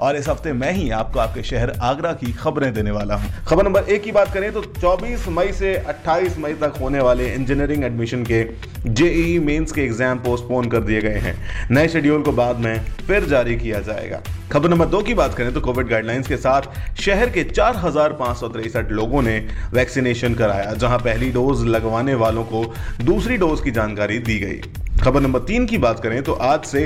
[0.00, 3.64] और इस हफ़्ते मैं ही आपको आपके शहर आगरा की खबरें देने वाला हूँ। खबर
[3.64, 7.84] नंबर एक की बात करें तो 24 मई से 28 मई तक होने वाले इंजीनियरिंग
[7.84, 8.42] एडमिशन के
[8.86, 11.36] जेई मेंस के एग्ज़ाम पोस्टपोन कर दिए गए हैं।
[11.70, 15.52] नए शेड्यूल को बाद में फिर जारी किया जाएगा। खबर नंबर दो की बात करें
[15.54, 16.62] तो कोविड गाइडलाइंस के साथ
[17.00, 19.36] शहर के चार लोगों ने
[19.72, 22.64] वैक्सीनेशन कराया, जहाँ पहली डोज लगवाने वालों को
[23.02, 24.60] दूसरी डोज की जानकारी दी गई।
[25.00, 26.84] खबर नंबर तीन की बात करें तो आज से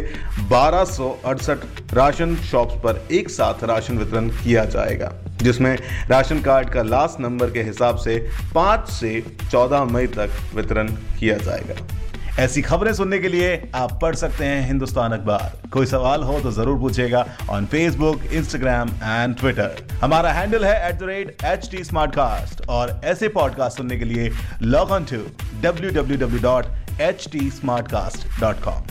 [0.51, 0.85] बारह
[1.95, 5.77] राशन शॉप्स पर एक साथ राशन वितरण किया जाएगा, जिसमें
[6.11, 8.19] राशन कार्ड का लास्ट नंबर के हिसाब से
[8.55, 10.89] पाँच से चौदह मई तक वितरण
[11.19, 11.75] किया जाएगा।
[12.41, 16.51] ऐसी खबरें सुनने के लिए आप पढ़ सकते हैं हिंदुस्तान अखबार। कोई सवाल हो तो
[16.53, 21.83] ज़रूर पूछेगा on Facebook Instagram and Twitter हमारा हैंडल है at the rate H T
[22.69, 24.31] और ऐसे पॉडकास्ट सुनने के लिए
[24.63, 25.25] log on to
[25.63, 27.51] W W W dot H T
[27.89, 28.91] Smartcast dot com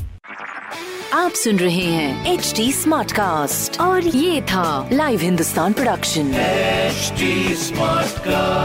[1.14, 7.14] आप सुन रहे हैं एच टी स्मार्ट कास्ट और ये था live Hindustan production H
[7.58, 8.61] smart Smartcast.